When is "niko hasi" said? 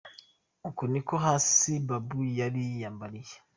0.91-1.71